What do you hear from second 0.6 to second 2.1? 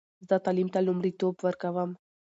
ته لومړیتوب ورکوم.